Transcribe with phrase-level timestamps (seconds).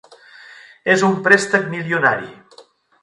[0.93, 2.31] És un préstec milionari.